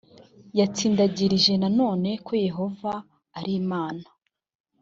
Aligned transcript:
yatsindagirije 0.59 1.53
nanone 1.61 2.09
ko 2.25 2.31
yehova 2.45 2.93
ari 3.39 3.51
imana 3.61 4.05